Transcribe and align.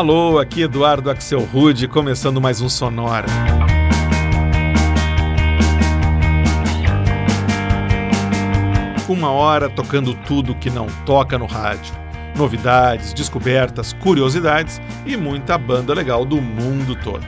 Alô, 0.00 0.38
aqui 0.38 0.62
Eduardo 0.62 1.10
Axel 1.10 1.40
Rude, 1.40 1.86
começando 1.86 2.40
mais 2.40 2.62
um 2.62 2.70
Sonora. 2.70 3.26
Uma 9.06 9.30
hora 9.30 9.68
tocando 9.68 10.14
tudo 10.14 10.54
que 10.54 10.70
não 10.70 10.86
toca 11.04 11.38
no 11.38 11.44
rádio. 11.44 11.94
Novidades, 12.34 13.12
descobertas, 13.12 13.92
curiosidades 13.92 14.80
e 15.04 15.18
muita 15.18 15.58
banda 15.58 15.92
legal 15.92 16.24
do 16.24 16.40
mundo 16.40 16.96
todo. 16.96 17.26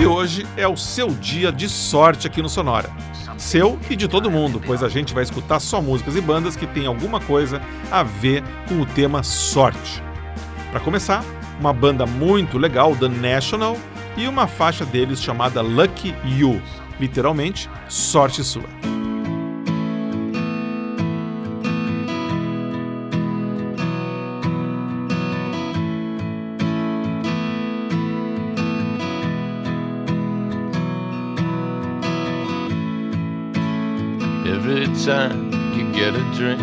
e 0.00 0.04
hoje 0.04 0.44
é 0.56 0.66
o 0.66 0.76
seu 0.76 1.10
dia 1.10 1.52
de 1.52 1.68
sorte 1.68 2.26
aqui 2.26 2.42
no 2.42 2.48
Sonora 2.48 2.90
seu 3.38 3.78
e 3.88 3.96
de 3.96 4.08
todo 4.08 4.30
mundo, 4.30 4.60
pois 4.64 4.82
a 4.82 4.88
gente 4.88 5.14
vai 5.14 5.22
escutar 5.22 5.60
só 5.60 5.80
músicas 5.80 6.16
e 6.16 6.20
bandas 6.20 6.56
que 6.56 6.66
têm 6.66 6.86
alguma 6.86 7.20
coisa 7.20 7.62
a 7.90 8.02
ver 8.02 8.42
com 8.68 8.80
o 8.80 8.86
tema 8.86 9.22
sorte. 9.22 10.02
Para 10.70 10.80
começar, 10.80 11.24
uma 11.58 11.72
banda 11.72 12.04
muito 12.04 12.58
legal, 12.58 12.94
The 12.94 13.08
National, 13.08 13.76
e 14.16 14.26
uma 14.26 14.46
faixa 14.46 14.84
deles 14.84 15.22
chamada 15.22 15.62
Lucky 15.62 16.14
You, 16.24 16.60
literalmente, 17.00 17.70
sorte 17.88 18.42
sua. 18.42 18.68
Time 35.08 35.50
you 35.72 35.90
get 35.90 36.14
a 36.14 36.22
drink. 36.36 36.60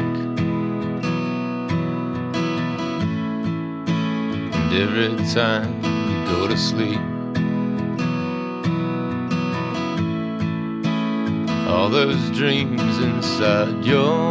And 4.53 4.71
every 4.71 5.15
time 5.33 5.73
you 5.83 6.17
go 6.31 6.47
to 6.47 6.55
sleep. 6.55 6.99
All 11.67 11.89
those 11.89 12.29
dreams 12.37 12.99
inside 12.99 13.83
your 13.83 14.29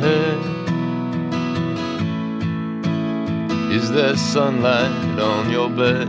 head. 0.00 0.40
Is 3.70 3.90
there 3.90 4.16
sunlight 4.16 5.20
on 5.20 5.50
your 5.50 5.68
bed? 5.68 6.08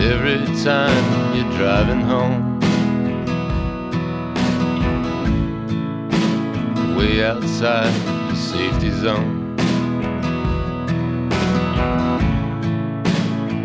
Every 0.00 0.40
time 0.64 1.36
you're 1.36 1.52
driving 1.58 2.00
home 2.00 2.47
outside 7.22 7.92
the 8.30 8.36
safety 8.36 8.90
zone. 8.90 9.56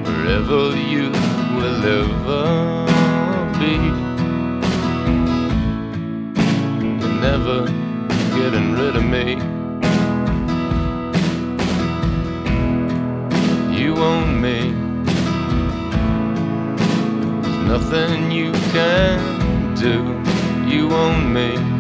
Wherever 0.04 0.76
you 0.76 1.10
will 1.58 1.84
ever 2.02 2.86
be, 3.60 3.76
you're 6.98 7.22
never 7.22 7.66
getting 8.36 8.74
rid 8.74 8.96
of 8.96 9.04
me. 9.04 9.36
You 13.78 13.96
own 13.98 14.42
me. 14.42 14.72
There's 17.42 17.68
nothing 17.68 18.32
you 18.32 18.52
can 18.72 19.76
do. 19.76 19.96
You 20.68 20.92
own 20.92 21.32
me. 21.32 21.73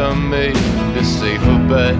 Have 0.00 0.16
made 0.16 0.56
a 0.96 1.04
safer 1.04 1.58
bet. 1.68 1.94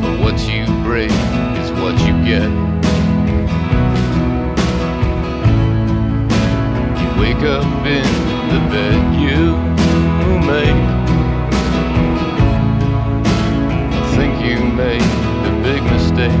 But 0.00 0.14
what 0.20 0.40
you 0.48 0.64
break 0.82 1.10
is 1.60 1.70
what 1.72 1.94
you 2.00 2.14
get. 2.24 2.48
You 6.98 7.08
wake 7.20 7.44
up 7.44 7.66
in 7.86 8.06
the 8.52 8.60
bed 8.72 8.98
you 9.20 9.56
made. 10.46 10.80
I 13.94 14.04
think 14.16 14.32
you 14.46 14.56
made 14.64 15.02
a 15.02 15.52
big 15.62 15.82
mistake. 15.82 16.40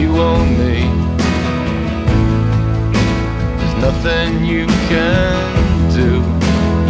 You 0.00 0.16
own 0.16 0.57
nothing 4.08 4.44
you 4.46 4.66
can 4.88 5.90
do. 5.92 6.10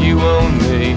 You 0.01 0.21
own 0.21 0.59
me. 0.59 0.91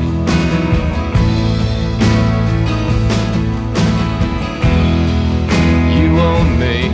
You 5.98 6.20
own 6.20 6.60
me. 6.60 6.91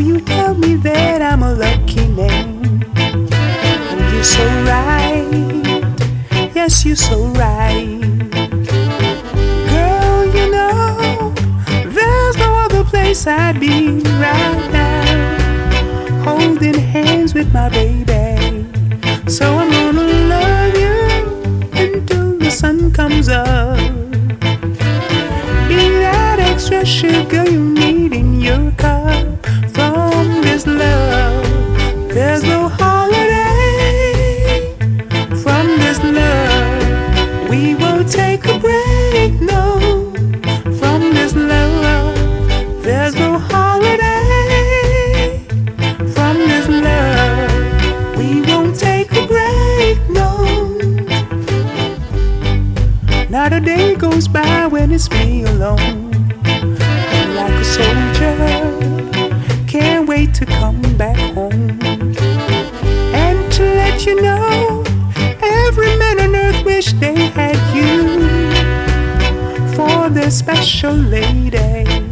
You 0.00 0.20
tell 0.20 0.54
me 0.54 0.74
that 0.76 1.22
I'm 1.22 1.42
a 1.42 1.54
lucky 1.54 2.06
man. 2.08 2.82
And 2.96 4.12
you're 4.12 4.24
so 4.24 4.44
right. 4.64 6.52
Yes, 6.52 6.84
you're 6.84 6.96
so 6.96 7.26
right. 7.28 8.00
Girl, 9.70 10.26
you 10.34 10.50
know, 10.50 11.32
there's 11.86 12.36
no 12.36 12.54
other 12.64 12.82
place 12.84 13.26
I'd 13.26 13.60
be 13.60 14.00
right 14.18 14.70
now. 14.72 16.24
Holding 16.24 16.74
hands 16.74 17.32
with 17.32 17.52
my 17.52 17.68
baby. 17.68 18.66
So 19.28 19.46
I'm 19.56 19.70
gonna 19.70 20.02
love 20.34 20.74
you 20.76 20.98
until 21.72 22.38
the 22.38 22.50
sun 22.50 22.92
comes 22.92 23.28
up. 23.28 23.78
Be 25.68 25.88
that 26.02 26.38
extra 26.40 26.84
sugar 26.84 27.44
you 27.48 27.60
need. 27.60 27.83
alone. 55.64 56.10
Like 57.34 57.52
a 57.52 57.64
soldier, 57.64 58.36
can't 59.66 60.06
wait 60.06 60.34
to 60.34 60.46
come 60.46 60.82
back 60.96 61.16
home. 61.34 61.78
And 63.22 63.52
to 63.52 63.62
let 63.62 64.06
you 64.06 64.20
know, 64.20 64.84
every 65.40 65.96
man 65.96 66.20
on 66.20 66.36
earth 66.36 66.64
wish 66.64 66.92
they 66.94 67.28
had 67.38 67.58
you 67.74 68.20
for 69.74 70.10
this 70.10 70.38
special 70.38 70.92
lady. 70.92 72.03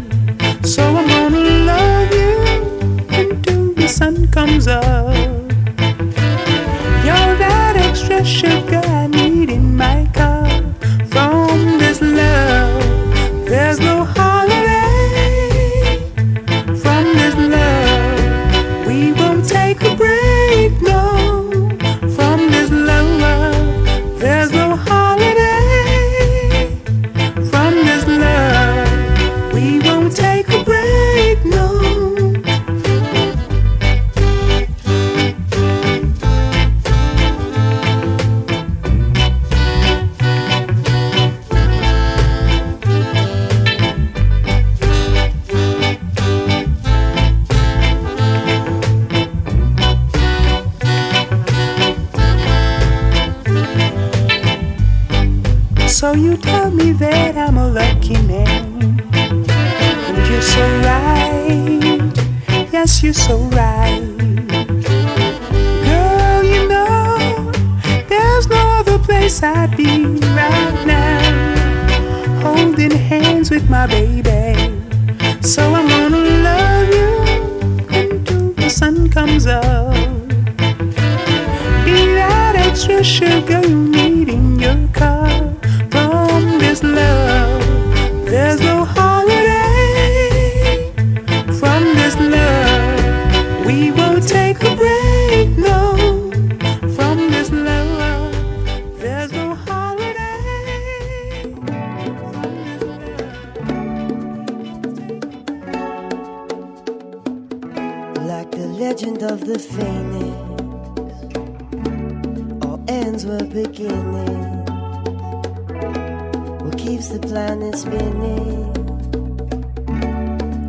keeps 116.83 117.09
the 117.11 117.19
planet 117.21 117.77
spinning. 117.77 118.73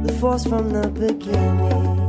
The 0.06 0.14
force 0.20 0.46
from 0.46 0.70
the 0.70 0.88
beginning. 0.90 2.03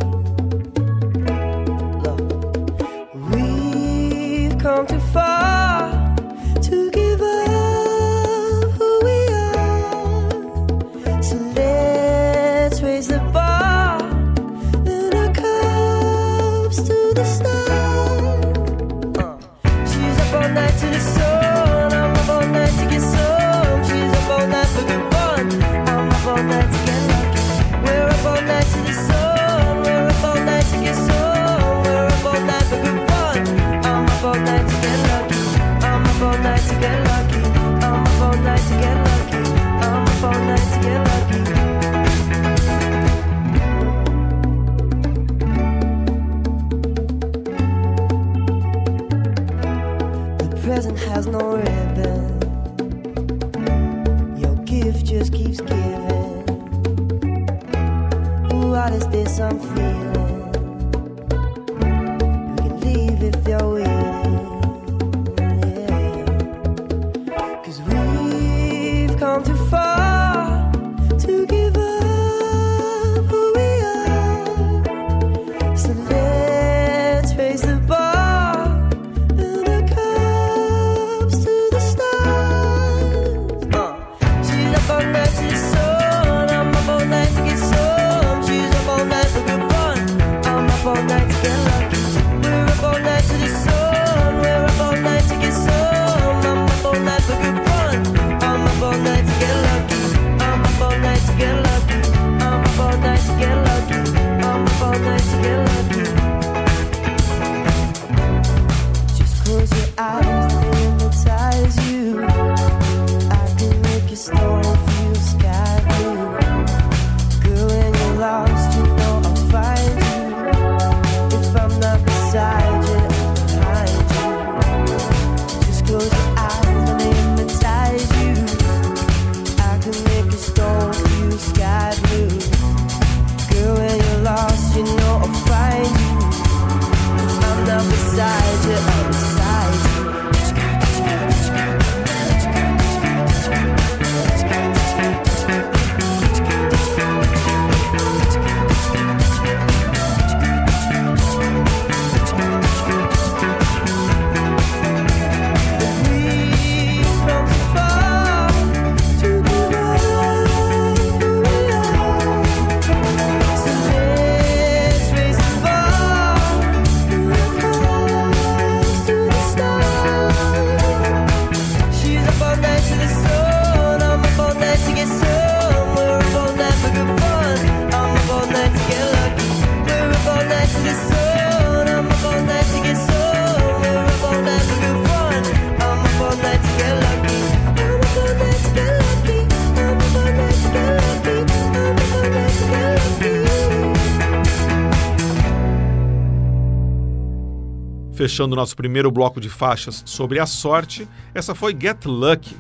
Fechando 198.15 198.55
nosso 198.55 198.77
primeiro 198.77 199.11
bloco 199.11 199.41
de 199.41 199.49
faixas 199.49 200.05
sobre 200.07 200.39
a 200.39 200.47
sorte, 200.47 201.09
essa 201.35 201.53
foi 201.53 201.77
Get 201.79 202.05
Lucky, 202.05 202.57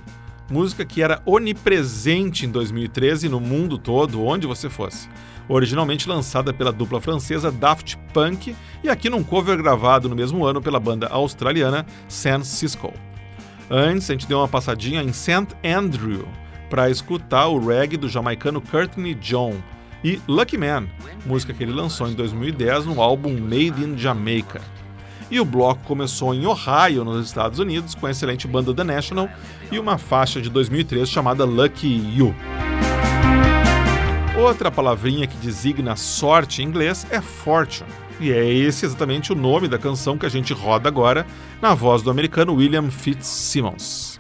música 0.50 0.84
que 0.84 1.00
era 1.00 1.22
onipresente 1.24 2.44
em 2.44 2.50
2013 2.50 3.28
no 3.28 3.38
mundo 3.38 3.78
todo, 3.78 4.24
onde 4.24 4.48
você 4.48 4.68
fosse. 4.68 5.08
Originalmente 5.48 6.08
lançada 6.08 6.52
pela 6.52 6.72
dupla 6.72 7.00
francesa 7.00 7.52
Daft 7.52 7.96
Punk 8.12 8.56
e 8.82 8.88
aqui 8.88 9.08
num 9.08 9.22
cover 9.22 9.56
gravado 9.56 10.08
no 10.08 10.16
mesmo 10.16 10.44
ano 10.44 10.60
pela 10.60 10.80
banda 10.80 11.06
australiana 11.06 11.86
San 12.08 12.42
Cisco. 12.42 12.92
Antes, 13.70 14.10
a 14.10 14.14
gente 14.14 14.26
deu 14.26 14.38
uma 14.38 14.48
passadinha 14.48 15.02
em 15.04 15.12
St. 15.12 15.54
Andrew 15.64 16.26
para 16.68 16.90
escutar 16.90 17.46
o 17.46 17.64
reggae 17.64 17.96
do 17.96 18.08
jamaicano 18.08 18.60
Courtney 18.60 19.14
John 19.14 19.54
e 20.02 20.20
Lucky 20.26 20.58
Man, 20.58 20.88
música 21.24 21.54
que 21.54 21.62
ele 21.62 21.72
lançou 21.72 22.08
em 22.08 22.14
2010 22.14 22.86
no 22.86 23.00
álbum 23.00 23.38
Made 23.38 23.84
in 23.84 23.96
Jamaica. 23.96 24.73
E 25.30 25.40
o 25.40 25.44
bloco 25.44 25.80
começou 25.84 26.34
em 26.34 26.46
Ohio, 26.46 27.04
nos 27.04 27.26
Estados 27.26 27.58
Unidos, 27.58 27.94
com 27.94 28.06
a 28.06 28.10
excelente 28.10 28.46
banda 28.46 28.74
The 28.74 28.84
National 28.84 29.28
e 29.70 29.78
uma 29.78 29.98
faixa 29.98 30.40
de 30.40 30.50
2003 30.50 31.08
chamada 31.08 31.44
Lucky 31.44 32.16
You. 32.16 32.34
Outra 34.38 34.70
palavrinha 34.70 35.26
que 35.26 35.36
designa 35.36 35.96
sorte 35.96 36.62
em 36.62 36.66
inglês 36.66 37.06
é 37.10 37.20
fortune. 37.20 37.88
E 38.20 38.30
é 38.30 38.52
esse 38.52 38.84
exatamente 38.84 39.32
o 39.32 39.36
nome 39.36 39.68
da 39.68 39.78
canção 39.78 40.16
que 40.18 40.26
a 40.26 40.28
gente 40.28 40.52
roda 40.52 40.88
agora, 40.88 41.26
na 41.60 41.74
voz 41.74 42.02
do 42.02 42.10
americano 42.10 42.54
William 42.54 42.90
Fitzsimmons. 42.90 44.18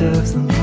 Of 0.00 0.32
the 0.32 0.57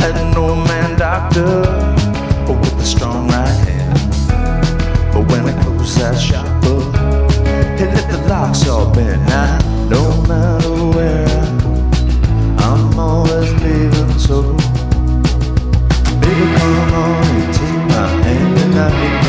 had 0.00 0.16
an 0.16 0.34
old 0.36 0.66
man 0.66 0.98
doctor, 0.98 1.60
with 2.48 2.80
a 2.80 2.84
strong 2.84 3.28
right 3.28 3.58
hand. 3.68 3.98
But 5.12 5.22
when 5.30 5.46
I 5.46 5.52
closed 5.62 5.98
that 5.98 6.18
shop 6.18 6.46
up, 6.64 6.82
he 7.78 7.84
let 7.84 8.06
the 8.10 8.18
locks 8.28 8.66
all 8.66 8.92
bend. 8.94 9.22
Now, 9.28 9.58
no 9.88 10.02
matter 10.22 10.74
where 10.96 11.28
I'm 12.58 12.98
always 12.98 13.52
leaving, 13.62 14.18
so 14.18 14.42
baby, 16.22 16.46
come 16.58 16.94
on, 17.04 17.26
and 17.36 17.50
take 17.58 17.82
my 17.92 18.08
hand 18.24 18.50
tonight. 18.58 19.20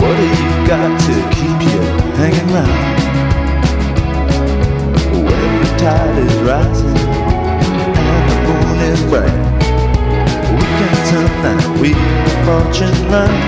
What 0.00 0.14
do 0.16 0.24
you 0.24 0.52
got 0.70 0.90
to 1.06 1.14
keep 1.36 1.58
you 1.70 1.82
hanging 2.20 2.50
round? 2.54 2.94
When 5.12 5.52
the 5.62 5.68
tide 5.78 6.16
is 6.18 6.34
rising 6.42 7.25
bright. 9.08 9.32
We 10.52 10.64
can 10.78 10.94
turn 11.08 11.30
that 11.42 11.62
wheel 11.80 11.98
of 11.98 12.36
fortune 12.46 12.98
line. 13.10 13.42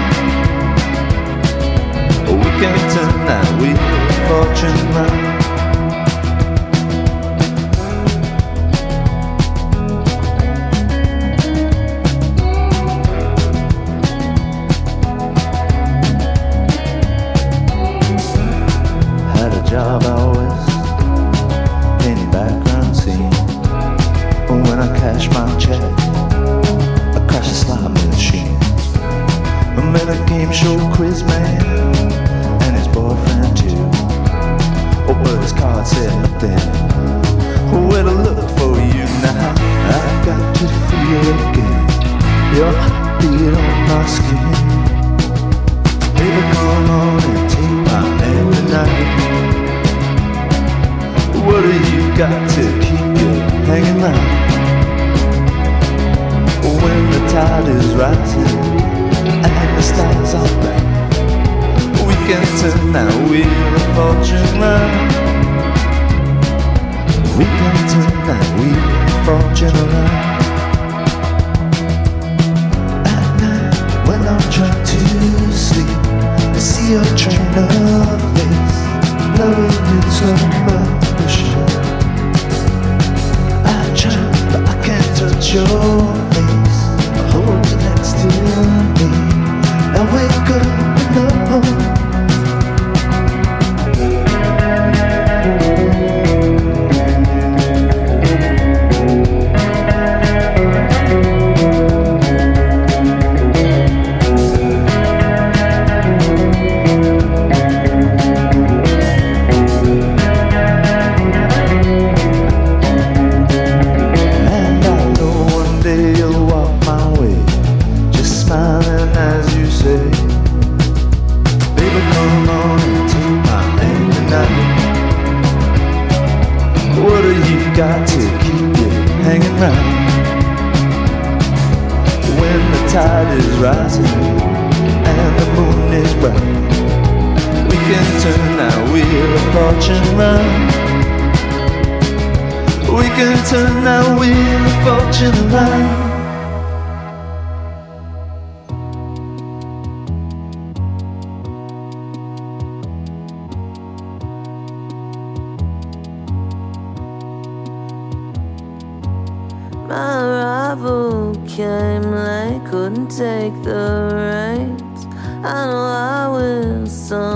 We 2.27 2.51
can 2.61 2.77
turn 2.93 3.15
that 3.27 3.47
wheel 3.61 3.79
of 3.79 4.17
fortune 4.29 4.81
line. 4.95 5.38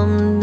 someday. 0.03 0.42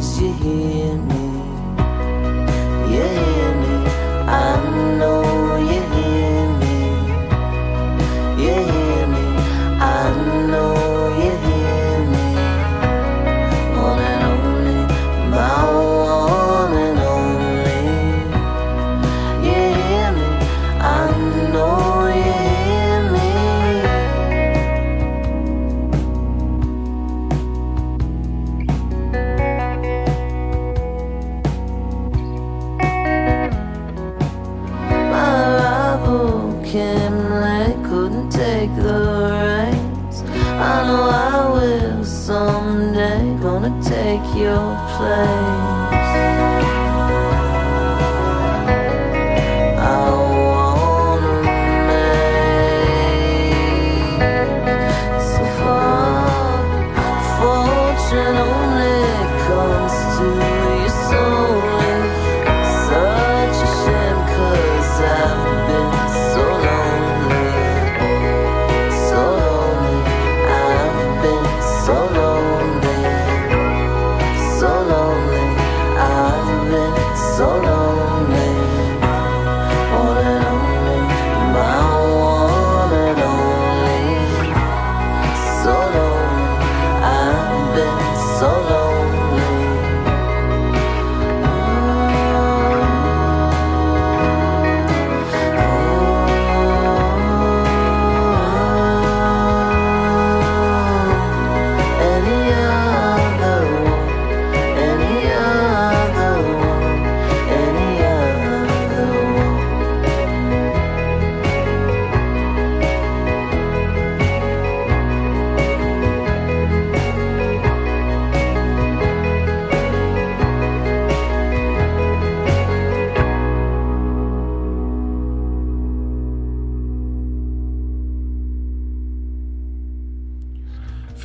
Cause 0.00 0.22
you 0.22 0.32
hear 0.32 0.96
me. 0.96 1.19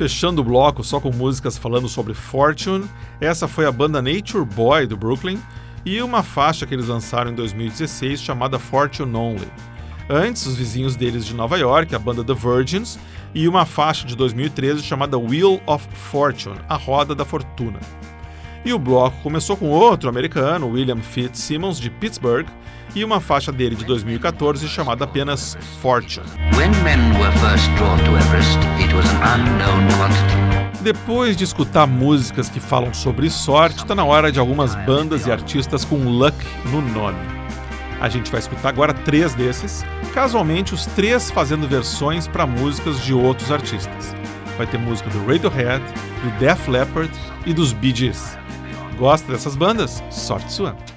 Fechando 0.06 0.40
o 0.40 0.44
bloco 0.44 0.84
só 0.84 1.00
com 1.00 1.10
músicas 1.10 1.58
falando 1.58 1.88
sobre 1.88 2.14
Fortune, 2.14 2.88
essa 3.20 3.48
foi 3.48 3.66
a 3.66 3.72
banda 3.72 4.00
Nature 4.00 4.44
Boy 4.44 4.86
do 4.86 4.96
Brooklyn 4.96 5.36
e 5.84 6.00
uma 6.00 6.22
faixa 6.22 6.64
que 6.64 6.72
eles 6.72 6.86
lançaram 6.86 7.32
em 7.32 7.34
2016 7.34 8.22
chamada 8.22 8.56
Fortune 8.56 9.16
Only. 9.16 9.48
Antes, 10.08 10.46
os 10.46 10.54
vizinhos 10.54 10.94
deles 10.94 11.26
de 11.26 11.34
Nova 11.34 11.58
York, 11.58 11.92
a 11.92 11.98
banda 11.98 12.22
The 12.22 12.34
Virgins, 12.34 13.00
e 13.34 13.48
uma 13.48 13.66
faixa 13.66 14.06
de 14.06 14.14
2013 14.14 14.80
chamada 14.80 15.18
Wheel 15.18 15.60
of 15.66 15.84
Fortune, 15.92 16.60
a 16.68 16.76
Roda 16.76 17.12
da 17.12 17.24
Fortuna. 17.24 17.80
E 18.64 18.72
o 18.72 18.78
bloco 18.78 19.20
começou 19.24 19.56
com 19.56 19.70
outro 19.70 20.08
americano, 20.08 20.68
William 20.68 20.98
Fitzsimmons, 20.98 21.80
de 21.80 21.90
Pittsburgh, 21.90 22.46
e 22.96 23.04
uma 23.04 23.20
faixa 23.20 23.52
dele 23.52 23.76
de 23.76 23.84
2014 23.84 24.66
chamada 24.66 25.04
apenas 25.04 25.56
Fortune. 25.82 26.26
Depois 30.80 31.36
de 31.36 31.44
escutar 31.44 31.86
músicas 31.86 32.48
que 32.48 32.58
falam 32.58 32.94
sobre 32.94 33.28
sorte, 33.28 33.80
está 33.80 33.94
na 33.94 34.04
hora 34.04 34.32
de 34.32 34.40
algumas 34.40 34.74
bandas 34.74 35.26
e 35.26 35.30
artistas 35.30 35.84
com 35.84 35.96
luck 36.08 36.34
no 36.72 36.80
nome. 36.80 37.18
A 38.00 38.08
gente 38.08 38.30
vai 38.30 38.40
escutar 38.40 38.70
agora 38.70 38.94
três 38.94 39.34
desses, 39.34 39.84
casualmente 40.14 40.72
os 40.72 40.86
três 40.86 41.30
fazendo 41.30 41.68
versões 41.68 42.26
para 42.26 42.46
músicas 42.46 43.04
de 43.04 43.12
outros 43.12 43.52
artistas. 43.52 44.14
Vai 44.56 44.66
ter 44.66 44.78
música 44.78 45.10
do 45.10 45.18
Radiohead, 45.26 45.84
do 46.22 46.38
Def 46.38 46.66
Leppard 46.68 47.10
e 47.44 47.52
dos 47.52 47.74
Bee 47.74 47.94
Gees. 47.94 48.38
Gosta 48.96 49.30
dessas 49.30 49.54
bandas? 49.54 50.02
Sorte 50.10 50.50
sua! 50.50 50.95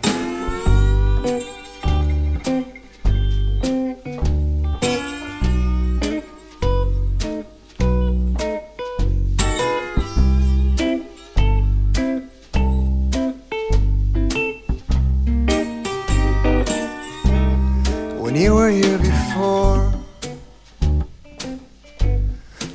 Here 18.82 18.98
before, 18.98 19.92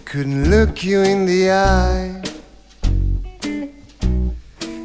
couldn't 0.04 0.50
look 0.50 0.84
you 0.84 1.00
in 1.00 1.24
the 1.24 1.50
eye. 1.50 2.20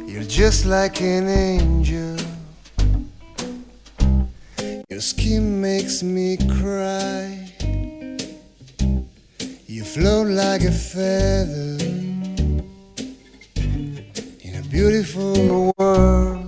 You're 0.06 0.30
just 0.42 0.64
like 0.64 1.02
an 1.02 1.28
angel. 1.28 2.16
Your 4.88 5.00
skin 5.00 5.60
makes 5.60 6.02
me 6.02 6.38
cry. 6.58 7.52
You 9.66 9.84
float 9.84 10.28
like 10.28 10.62
a 10.62 10.72
feather 10.72 11.76
in 14.46 14.52
a 14.58 14.62
beautiful 14.70 15.72
world. 15.76 16.39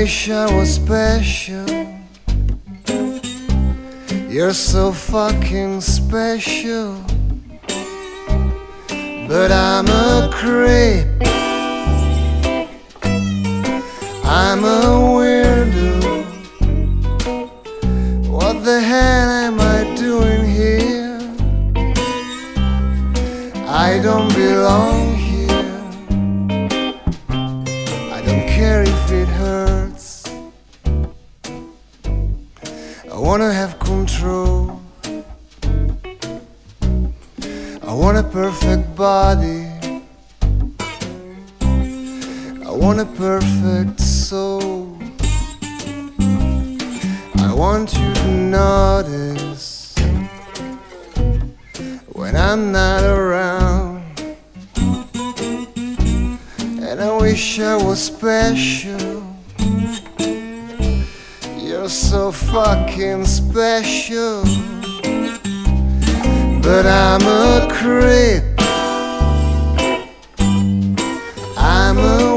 Wish 0.00 0.28
I 0.28 0.44
was 0.54 0.74
special. 0.74 1.66
You're 4.28 4.52
so 4.52 4.92
fucking 4.92 5.80
special. 5.80 7.02
But 9.26 9.50
I'm 9.50 9.88
a 9.88 10.28
creep. 10.38 11.06
I'm 14.42 14.62
a 14.64 14.82
weirdo. 15.14 15.94
What 18.28 18.64
the 18.68 18.78
hell 18.90 19.28
am 19.46 19.58
I 19.76 19.78
doing 19.96 20.44
here? 20.60 21.18
I 23.66 23.98
don't 24.06 24.30
belong 24.34 25.05
wanna 33.26 33.52
have 33.52 33.76
control. 33.80 34.80
I 37.82 37.92
want 37.92 38.16
a 38.16 38.22
perfect 38.22 38.94
body. 38.94 39.66
I 42.64 42.70
want 42.70 43.00
a 43.00 43.04
perfect 43.16 43.98
soul. 43.98 44.96
I 47.48 47.52
want 47.52 47.92
you 47.98 48.14
to 48.14 48.28
notice 48.28 49.92
when 52.12 52.36
I'm 52.36 52.70
not 52.70 53.02
around. 53.02 54.04
And 56.88 57.00
I 57.00 57.10
wish 57.20 57.58
I 57.58 57.74
was 57.74 58.00
special. 58.00 59.15
You're 61.86 61.90
so 61.92 62.32
fucking 62.32 63.26
special. 63.26 64.42
But 66.60 66.84
I'm 66.84 67.22
a 67.22 67.68
creep. 67.70 68.42
I'm 71.56 71.98
a 71.98 72.35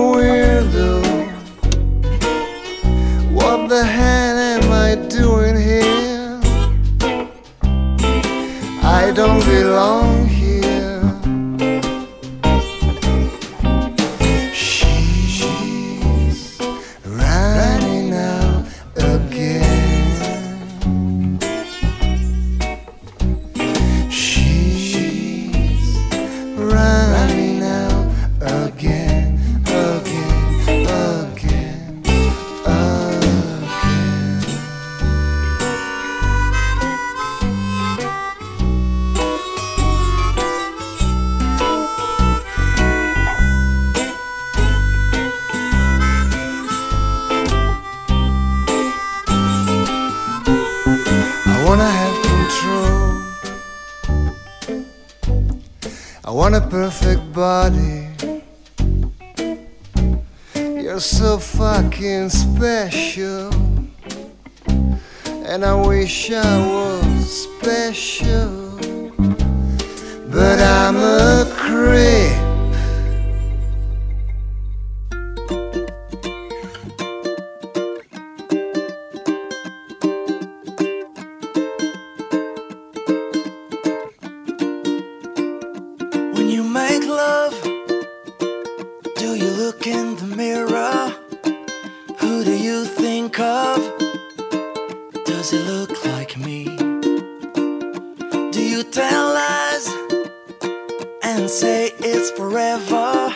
and 101.40 101.50
say 101.50 101.92
it's 102.00 102.32
forever. 102.32 103.34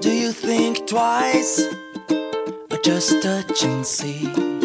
Do 0.00 0.12
you 0.12 0.30
think 0.30 0.86
twice 0.86 1.66
or 2.08 2.78
just 2.84 3.20
touch 3.20 3.64
and 3.64 3.84
see? 3.84 4.57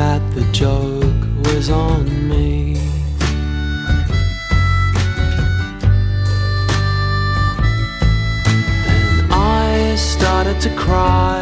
that 0.00 0.22
the 0.34 0.44
joke 0.50 1.20
was 1.44 1.68
on 1.68 2.04
me. 2.26 2.72
Then 8.86 9.30
I 9.30 9.94
started 9.96 10.58
to 10.62 10.70
cry. 10.84 11.39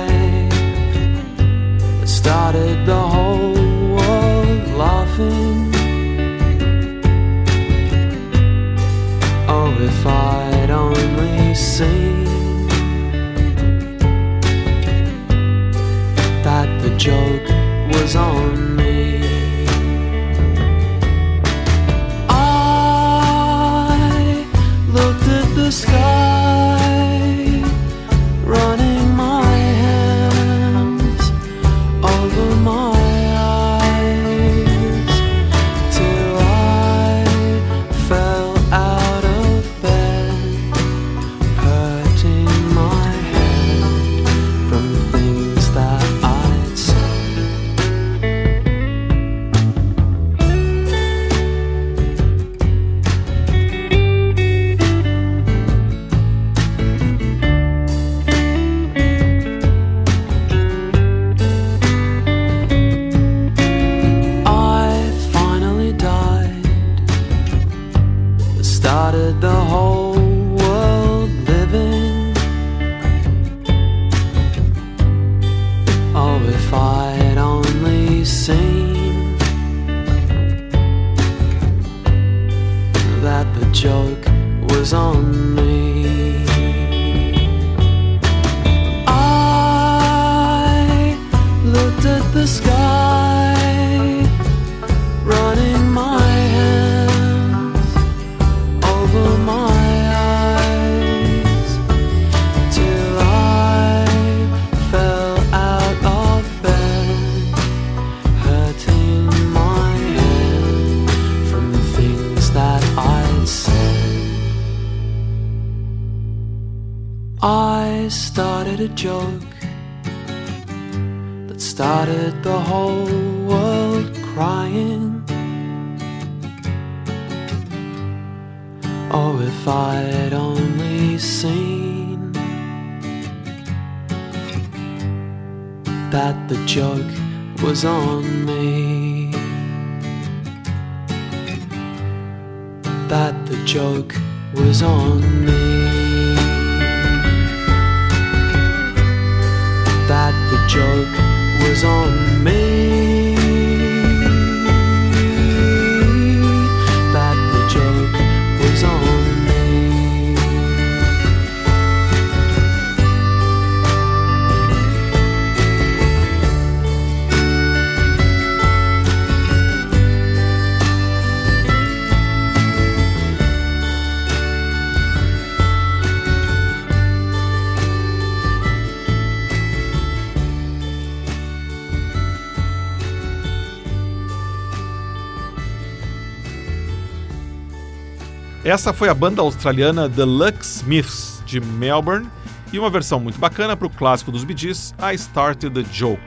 Essa 188.65 188.92
foi 188.92 189.09
a 189.09 189.15
banda 189.15 189.40
australiana 189.40 190.09
The 190.11 190.25
Luck 190.25 190.65
Smiths, 190.65 191.42
de 191.46 191.61
Melbourne, 191.61 192.29
e 192.73 192.79
uma 192.79 192.90
versão 192.90 193.21
muito 193.21 193.38
bacana 193.38 193.77
para 193.77 193.87
o 193.87 193.90
clássico 193.90 194.33
dos 194.33 194.42
Bee 194.42 194.56
I 194.56 195.15
Started 195.15 195.71
the 195.71 195.88
Joke. 195.92 196.21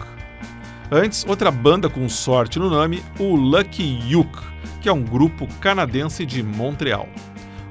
Antes, 0.90 1.26
outra 1.28 1.52
banda 1.52 1.90
com 1.90 2.08
sorte 2.08 2.58
no 2.58 2.70
nome, 2.70 3.04
o 3.20 3.36
Lucky 3.36 4.00
Yuke, 4.08 4.40
que 4.80 4.88
é 4.88 4.94
um 4.94 5.04
grupo 5.04 5.46
canadense 5.60 6.26
de 6.26 6.42
Montreal. 6.42 7.08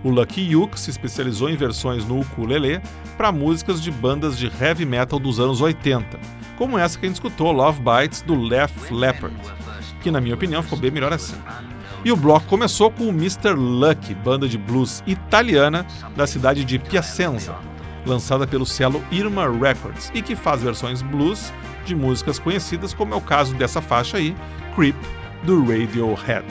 O 0.05 0.11
Lucky 0.11 0.43
Yuke 0.43 0.79
se 0.79 0.91
especializou 0.91 1.49
em 1.49 1.57
versões 1.57 2.05
no 2.05 2.21
ukulele 2.21 2.83
para 3.17 3.33
músicas 3.33 3.83
de 3.83 3.91
bandas 3.91 4.39
de 4.39 4.53
heavy 4.61 4.85
metal 4.85 5.19
dos 5.19 5.41
anos 5.41 5.63
80, 5.63 6.19
como 6.57 6.79
essa 6.79 6.99
que 6.99 7.07
a 7.07 7.09
gente 7.09 7.17
escutou, 7.17 7.51
Love 7.51 7.81
Bites, 7.81 8.21
do 8.23 8.35
Left 8.35 8.93
Leppard, 8.93 9.37
que 10.03 10.11
na 10.11 10.21
minha 10.21 10.35
opinião 10.35 10.63
ficou 10.63 10.79
bem 10.79 10.91
melhor 10.91 11.13
assim. 11.13 11.37
E 12.03 12.11
o 12.11 12.17
bloco 12.17 12.47
começou 12.47 12.91
com 12.91 13.05
o 13.05 13.11
Mr. 13.11 13.53
Lucky, 13.53 14.15
banda 14.15 14.49
de 14.49 14.57
blues 14.57 15.03
italiana 15.07 15.87
da 16.17 16.27
cidade 16.27 16.65
de 16.65 16.79
Piacenza, 16.79 17.55
lançada 18.07 18.47
pelo 18.47 18.65
selo 18.65 19.05
Irma 19.11 19.47
Records 19.51 20.11
e 20.15 20.23
que 20.23 20.35
faz 20.35 20.63
versões 20.63 21.03
blues 21.03 21.53
de 21.85 21.95
músicas 21.95 22.39
conhecidas, 22.39 22.95
como 22.95 23.13
é 23.13 23.17
o 23.17 23.21
caso 23.21 23.55
dessa 23.55 23.83
faixa 23.83 24.17
aí, 24.17 24.35
Creep, 24.75 24.97
do 25.43 25.61
Radiohead. 25.61 26.47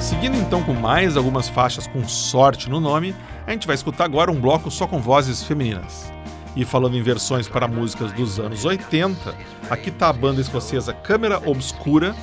Seguindo 0.00 0.36
então 0.36 0.62
com 0.62 0.72
mais 0.72 1.18
algumas 1.18 1.50
faixas 1.50 1.86
com 1.86 2.08
sorte 2.08 2.70
no 2.70 2.80
nome, 2.80 3.14
a 3.46 3.50
gente 3.50 3.66
vai 3.66 3.74
escutar 3.74 4.04
agora 4.04 4.30
um 4.30 4.40
bloco 4.40 4.70
só 4.70 4.86
com 4.86 4.98
vozes 5.00 5.42
femininas. 5.42 6.10
E 6.54 6.64
falando 6.64 6.96
em 6.96 7.02
versões 7.02 7.48
para 7.48 7.66
músicas 7.66 8.12
dos 8.12 8.38
anos 8.38 8.64
80, 8.64 9.34
aqui 9.70 9.88
está 9.88 10.08
a 10.08 10.12
banda 10.12 10.40
escocesa 10.40 10.92
Câmara 10.92 11.40
Obscura 11.48 12.14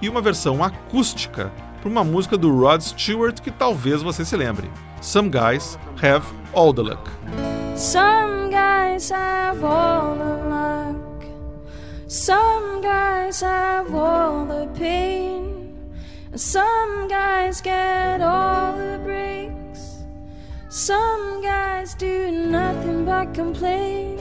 e 0.00 0.08
uma 0.08 0.20
versão 0.20 0.62
acústica 0.62 1.52
para 1.80 1.90
uma 1.90 2.04
música 2.04 2.36
do 2.36 2.56
Rod 2.56 2.80
Stewart 2.80 3.40
que 3.40 3.50
talvez 3.50 4.02
você 4.02 4.24
se 4.24 4.36
lembre. 4.36 4.70
Some 5.00 5.30
Guys 5.30 5.78
Have 6.00 6.24
All 6.54 6.72
the 6.72 6.82
Luck. 6.82 7.10
Some 7.74 8.50
guys 8.50 9.10
have 9.10 9.64
all 9.64 10.14
the 10.14 10.36
luck. 10.48 11.24
Some 12.06 12.82
guys 12.82 13.40
have 13.40 13.92
all 13.94 14.44
the 14.44 14.68
pain. 14.78 15.74
Some 16.36 17.08
guys 17.08 17.60
get 17.62 18.20
all 18.20 18.76
the 18.76 19.00
breaks. 19.02 19.41
Some 20.74 21.42
guys 21.42 21.92
do 21.92 22.30
nothing 22.30 23.04
but 23.04 23.34
complain. 23.34 24.18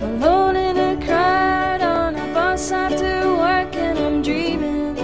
Alone 0.00 0.54
in 0.54 0.78
a 0.78 1.04
crowd 1.04 1.80
on 1.82 2.14
a 2.14 2.32
bus 2.32 2.70
after 2.70 3.26
work, 3.36 3.74
and 3.74 3.98
I'm 3.98 4.22
dreaming. 4.22 4.94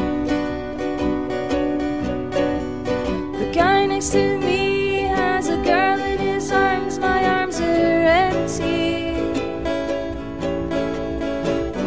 The 3.32 3.50
guy 3.52 3.86
next 3.86 4.10
to 4.10 4.38
me 4.38 5.00
has 5.00 5.48
a 5.48 5.56
girl 5.56 5.98
in 5.98 6.18
his 6.20 6.52
arms, 6.52 7.00
my 7.00 7.24
arms 7.24 7.60
are 7.60 8.04
empty. 8.28 9.14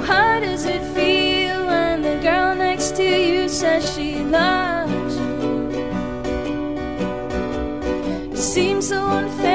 How 0.06 0.42
does 0.42 0.66
it 0.66 0.84
feel 0.94 1.68
when 1.68 2.02
the 2.02 2.20
girl 2.22 2.54
next 2.54 2.98
to 2.98 3.04
you 3.04 3.48
says 3.48 3.96
she 3.96 4.26
loves 4.26 4.63
so 8.84 9.02
unfair 9.08 9.53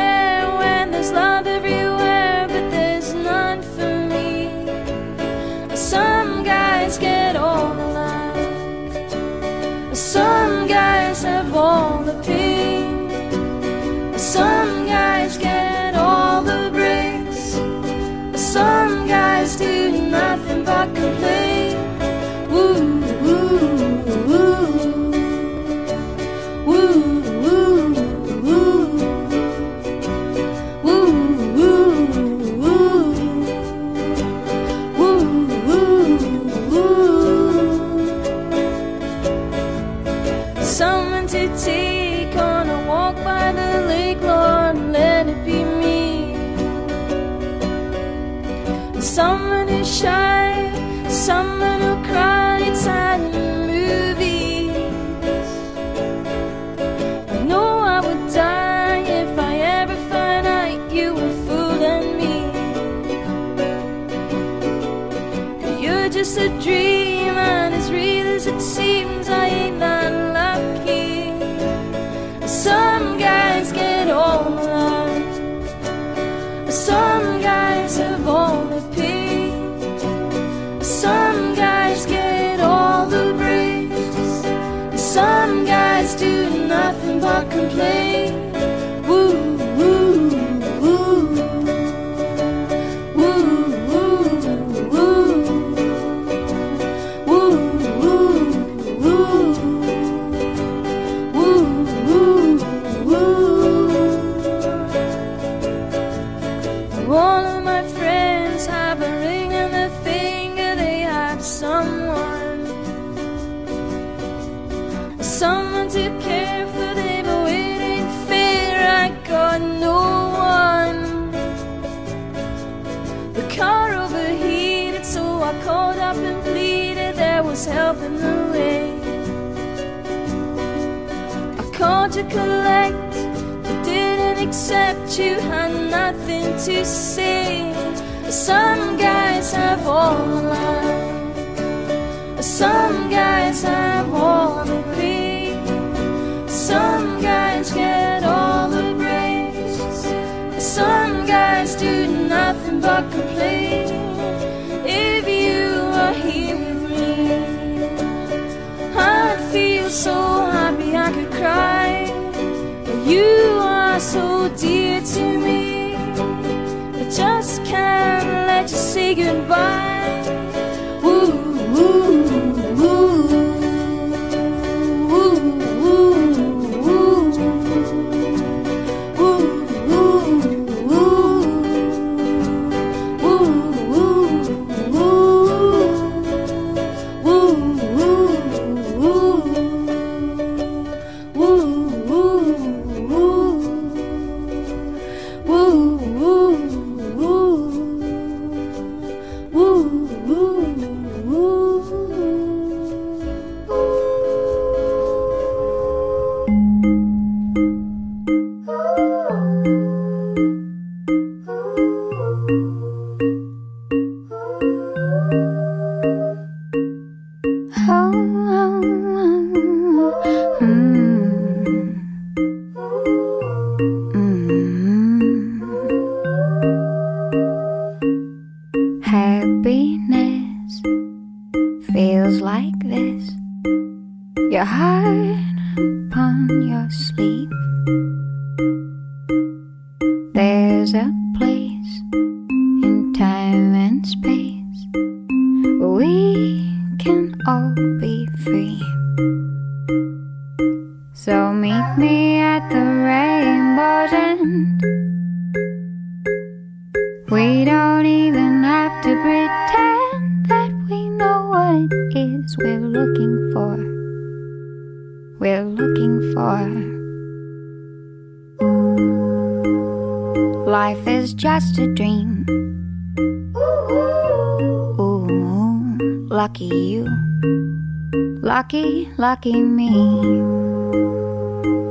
lucky 279.18 279.60
me. 279.60 279.90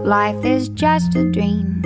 Life 0.05 0.45
is 0.45 0.69
just 0.69 1.13
a 1.15 1.29
dream. 1.29 1.83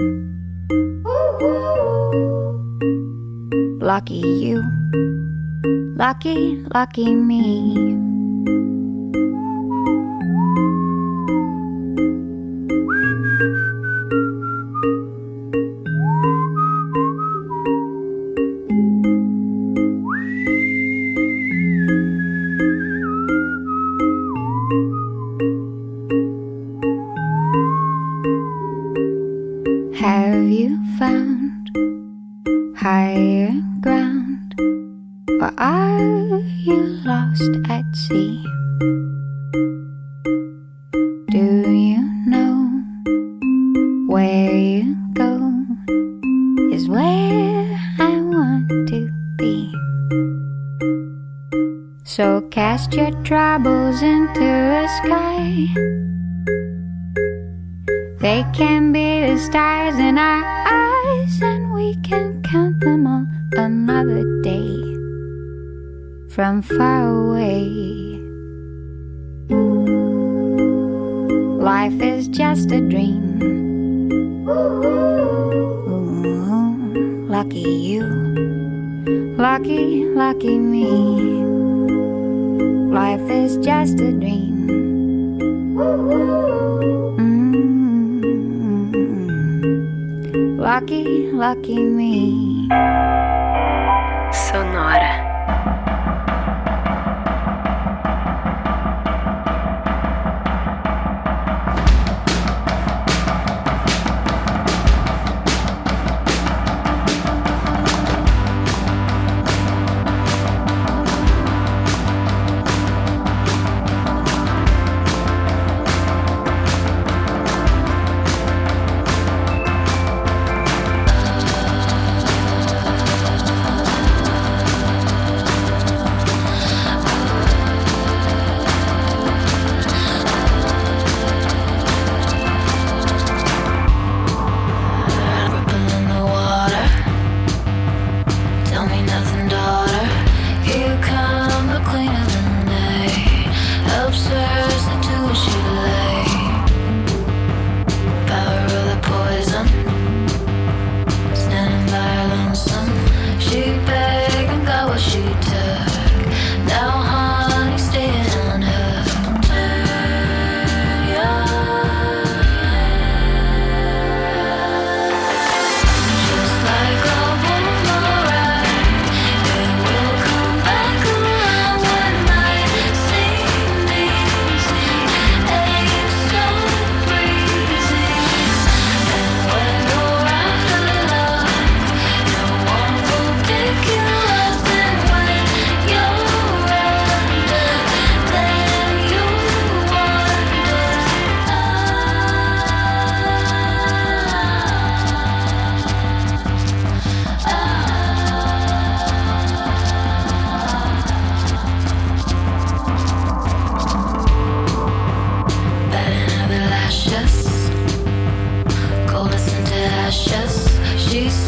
Lucky 3.82 4.22
you, 4.22 4.62
lucky, 5.98 6.64
lucky 6.74 7.16
me. 7.16 7.91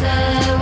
love. 0.04 0.53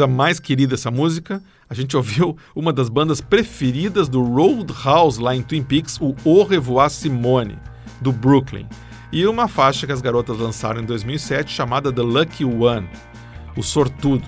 Coisa 0.00 0.10
mais 0.10 0.40
querida 0.40 0.76
essa 0.76 0.90
música, 0.90 1.42
a 1.68 1.74
gente 1.74 1.94
ouviu 1.94 2.34
uma 2.56 2.72
das 2.72 2.88
bandas 2.88 3.20
preferidas 3.20 4.08
do 4.08 4.22
Roadhouse 4.22 5.20
lá 5.20 5.36
em 5.36 5.42
Twin 5.42 5.62
Peaks, 5.62 5.98
o 6.00 6.16
Au 6.24 6.42
Revoir 6.42 6.88
Simone, 6.88 7.58
do 8.00 8.10
Brooklyn, 8.10 8.66
e 9.12 9.26
uma 9.26 9.46
faixa 9.46 9.86
que 9.86 9.92
as 9.92 10.00
garotas 10.00 10.38
lançaram 10.38 10.80
em 10.80 10.86
2007 10.86 11.52
chamada 11.52 11.92
The 11.92 12.00
Lucky 12.00 12.46
One, 12.46 12.88
o 13.54 13.62
Sortudo. 13.62 14.26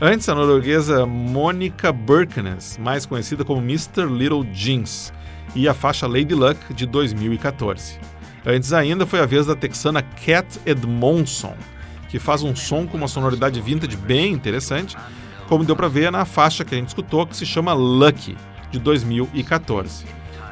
Antes, 0.00 0.28
a 0.28 0.34
norueguesa 0.36 1.04
Monica 1.04 1.90
Birkenes, 1.90 2.78
mais 2.80 3.04
conhecida 3.04 3.44
como 3.44 3.60
Mr. 3.60 4.06
Little 4.06 4.46
Jeans, 4.52 5.12
e 5.56 5.66
a 5.66 5.74
faixa 5.74 6.06
Lady 6.06 6.36
Luck 6.36 6.72
de 6.72 6.86
2014. 6.86 7.98
Antes 8.46 8.72
ainda 8.72 9.04
foi 9.04 9.18
a 9.18 9.26
vez 9.26 9.46
da 9.46 9.56
texana 9.56 10.02
Cat 10.02 10.60
Edmondson, 10.64 11.56
que 12.14 12.20
faz 12.20 12.44
um 12.44 12.54
som 12.54 12.86
com 12.86 12.96
uma 12.96 13.08
sonoridade 13.08 13.60
vintage 13.60 13.96
bem 13.96 14.32
interessante, 14.32 14.96
como 15.48 15.64
deu 15.64 15.74
para 15.74 15.88
ver 15.88 16.12
na 16.12 16.24
faixa 16.24 16.64
que 16.64 16.72
a 16.72 16.78
gente 16.78 16.86
escutou, 16.86 17.26
que 17.26 17.36
se 17.36 17.44
chama 17.44 17.72
Lucky, 17.72 18.36
de 18.70 18.78
2014. 18.78 20.04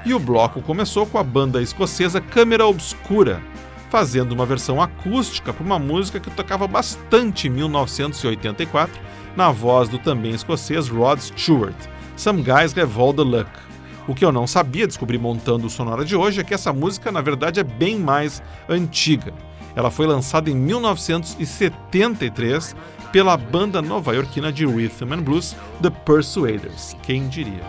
E 0.04 0.12
o 0.12 0.18
bloco 0.18 0.60
começou 0.60 1.06
com 1.06 1.18
a 1.18 1.22
banda 1.22 1.62
escocesa 1.62 2.20
Câmera 2.20 2.66
Obscura, 2.66 3.40
fazendo 3.90 4.32
uma 4.32 4.44
versão 4.44 4.82
acústica 4.82 5.52
para 5.52 5.64
uma 5.64 5.78
música 5.78 6.18
que 6.18 6.32
tocava 6.32 6.66
bastante 6.66 7.46
em 7.46 7.50
1984, 7.50 9.00
na 9.36 9.52
voz 9.52 9.88
do 9.88 10.00
também 10.00 10.32
escocês 10.32 10.88
Rod 10.88 11.20
Stewart, 11.20 11.76
Some 12.16 12.42
Guys 12.42 12.74
All 12.98 13.14
the 13.14 13.22
Luck. 13.22 13.50
O 14.08 14.16
que 14.16 14.24
eu 14.24 14.32
não 14.32 14.48
sabia, 14.48 14.88
descobri 14.88 15.16
montando 15.16 15.68
o 15.68 15.70
Sonora 15.70 16.04
de 16.04 16.16
hoje, 16.16 16.40
é 16.40 16.44
que 16.44 16.54
essa 16.54 16.72
música 16.72 17.12
na 17.12 17.20
verdade 17.20 17.60
é 17.60 17.62
bem 17.62 18.00
mais 18.00 18.42
antiga. 18.68 19.32
Ela 19.74 19.90
foi 19.90 20.06
lançada 20.06 20.50
em 20.50 20.54
1973 20.54 22.76
pela 23.10 23.36
banda 23.36 23.82
nova-iorquina 23.82 24.52
de 24.52 24.66
rhythm 24.66 25.12
and 25.12 25.22
blues 25.22 25.56
The 25.82 25.90
Persuaders, 25.90 26.96
quem 27.02 27.26
diria. 27.28 27.62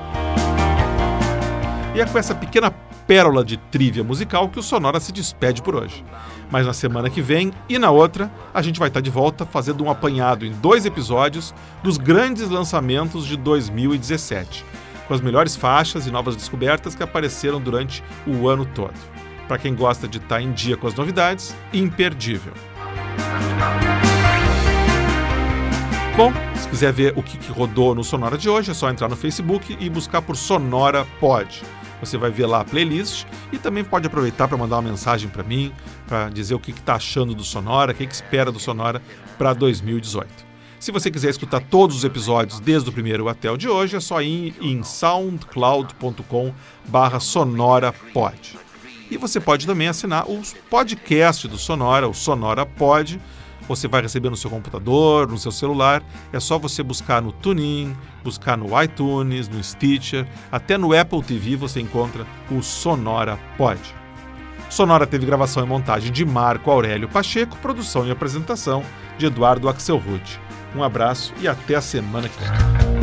E 1.96 2.02
é 2.02 2.06
com 2.06 2.18
essa 2.18 2.34
pequena 2.34 2.74
pérola 3.06 3.44
de 3.44 3.58
trivia 3.58 4.04
musical 4.04 4.50
que 4.50 4.60
o 4.60 4.64
Sonora 4.64 5.00
se 5.00 5.12
despede 5.12 5.62
por 5.62 5.76
hoje. 5.76 6.04
Mas 6.50 6.66
na 6.66 6.74
semana 6.74 7.10
que 7.10 7.22
vem 7.22 7.52
e 7.68 7.78
na 7.78 7.92
outra, 7.92 8.32
a 8.54 8.62
gente 8.62 8.80
vai 8.80 8.88
estar 8.88 9.02
de 9.02 9.10
volta 9.10 9.46
fazendo 9.46 9.84
um 9.84 9.92
apanhado 9.92 10.46
em 10.46 10.52
dois 10.52 10.86
episódios 10.86 11.54
dos 11.84 11.98
grandes 11.98 12.50
lançamentos 12.50 13.26
de 13.26 13.36
2017, 13.36 14.66
com 15.08 15.14
as 15.14 15.22
melhores 15.22 15.56
faixas 15.56 16.08
e 16.08 16.12
novas 16.12 16.36
descobertas 16.36 16.96
que 16.96 17.04
apareceram 17.04 17.62
durante 17.62 18.04
o 18.26 18.48
ano 18.48 18.66
todo. 18.66 19.13
Para 19.48 19.58
quem 19.58 19.76
gosta 19.76 20.08
de 20.08 20.18
estar 20.18 20.42
em 20.42 20.52
dia 20.52 20.78
com 20.78 20.88
as 20.88 20.96
novidades, 20.96 21.56
imperdível. 21.74 22.54
Bom, 26.16 26.32
se 26.56 26.70
quiser 26.70 26.94
ver 26.94 27.14
o 27.18 27.24
que, 27.24 27.52
rodou 27.52 27.96
no 27.96 28.04
Sonora 28.04 28.38
de 28.38 28.48
hoje, 28.48 28.70
é 28.70 28.74
só 28.74 28.90
entrar 28.90 29.10
no 29.10 29.16
Facebook 29.16 29.76
e 29.80 29.90
buscar 29.90 30.22
por 30.22 30.36
Sonora 30.36 31.06
Pod. 31.20 31.62
Você 32.00 32.18
vai 32.18 32.30
ver 32.30 32.46
lá 32.46 32.62
a 32.62 32.66
playlist 32.66 33.26
e 33.52 33.58
também 33.58 33.84
pode 33.84 34.06
aproveitar 34.08 34.48
para 34.48 34.58
mandar 34.58 34.76
uma 34.78 34.90
mensagem 34.90 35.30
para 35.30 35.42
mim, 35.42 35.72
para 36.08 36.30
dizer 36.30 36.54
o 36.54 36.60
que 36.60 36.72
está 36.72 36.96
achando 36.96 37.34
do 37.34 37.44
Sonora, 37.44 37.94
o 37.94 37.96
que 37.96 38.04
espera 38.04 38.52
do 38.52 38.60
Sonora 38.60 39.02
para 39.38 39.54
2018. 39.54 40.28
Se 40.80 40.92
você 40.92 41.10
quiser 41.10 41.30
escutar 41.30 41.62
todos 41.62 41.96
os 41.96 42.04
episódios, 42.04 42.60
desde 42.60 42.90
o 42.90 42.92
primeiro 42.92 43.30
até 43.30 43.50
o 43.50 43.56
de 43.56 43.70
hoje, 43.70 43.96
é 43.96 44.00
só 44.02 44.22
ir 44.22 44.54
em 44.62 44.84
soundcloud.com 44.84 46.54
barra 46.90 47.22
sonorapod. 47.22 48.63
E 49.14 49.18
você 49.18 49.40
pode 49.40 49.68
também 49.68 49.88
assinar 49.88 50.28
os 50.28 50.56
podcasts 50.72 51.48
do 51.48 51.56
Sonora, 51.56 52.10
o 52.10 52.16
Sonora 52.16 52.66
Pod, 52.66 53.22
você 53.68 53.88
vai 53.88 54.02
receber 54.02 54.32
no 54.32 54.36
seu 54.36 54.50
computador, 54.50 55.28
no 55.28 55.38
seu 55.38 55.52
celular. 55.52 56.02
É 56.34 56.40
só 56.40 56.58
você 56.58 56.82
buscar 56.82 57.22
no 57.22 57.32
TuneIn, 57.32 57.96
buscar 58.24 58.58
no 58.58 58.70
iTunes, 58.82 59.48
no 59.48 59.64
Stitcher, 59.64 60.28
até 60.52 60.80
no 60.80 60.98
Apple 61.00 61.22
TV 61.22 61.56
você 61.56 61.80
encontra 61.80 62.26
o 62.50 62.64
Sonora 62.64 63.38
Pod. 63.56 63.80
Sonora 64.68 65.06
teve 65.06 65.28
gravação 65.28 65.64
e 65.64 65.68
montagem 65.68 66.12
de 66.12 66.26
Marco 66.26 66.72
Aurélio 66.72 67.08
Pacheco, 67.08 67.56
produção 67.58 68.08
e 68.08 68.12
apresentação 68.12 68.84
de 69.20 69.28
Eduardo 69.28 69.70
Axelrod. 69.70 70.42
Um 70.76 70.82
abraço 70.82 71.36
e 71.40 71.48
até 71.48 71.76
a 71.76 71.82
semana 71.82 72.28
que 72.28 72.40
vem. 72.40 73.03